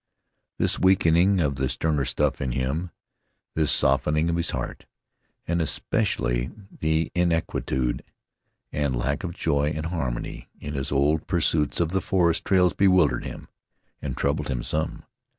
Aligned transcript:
This 0.57 0.79
weakening 0.79 1.39
of 1.41 1.57
the 1.57 1.69
sterner 1.69 2.05
stuff 2.05 2.41
in 2.41 2.53
him; 2.53 2.89
this 3.53 3.69
softening 3.71 4.31
of 4.31 4.35
his 4.35 4.49
heart, 4.49 4.87
and 5.45 5.61
especially 5.61 6.49
the 6.79 7.11
inquietude, 7.13 8.03
and 8.71 8.95
lack 8.95 9.23
of 9.23 9.35
joy 9.35 9.71
and 9.75 9.85
harmony 9.85 10.49
in 10.59 10.73
his 10.73 10.91
old 10.91 11.27
pursuits 11.27 11.79
of 11.79 11.89
the 11.91 12.01
forest 12.01 12.45
trails 12.45 12.73
bewildered 12.73 13.25
him, 13.25 13.47
and 14.01 14.17
troubled 14.17 14.47
him 14.47 14.63
some. 14.63 15.03